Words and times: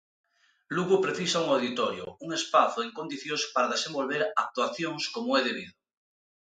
Lugo 0.77 0.95
precisa 1.05 1.43
un 1.45 1.49
auditorio, 1.55 2.05
un 2.25 2.29
espazo 2.39 2.77
en 2.85 2.91
condicións 2.99 3.41
para 3.53 3.71
desenvolver 3.75 4.21
actuacións 4.43 5.03
como 5.15 5.29
é 5.39 5.41
debido. 5.49 5.75